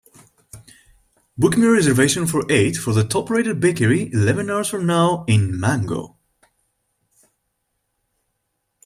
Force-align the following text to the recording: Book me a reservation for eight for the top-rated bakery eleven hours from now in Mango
Book 1.37 1.55
me 1.55 1.67
a 1.67 1.69
reservation 1.69 2.25
for 2.25 2.43
eight 2.51 2.75
for 2.75 2.91
the 2.91 3.03
top-rated 3.03 3.59
bakery 3.59 4.09
eleven 4.11 4.49
hours 4.49 4.67
from 4.69 4.87
now 4.87 5.23
in 5.27 5.59
Mango 5.59 6.17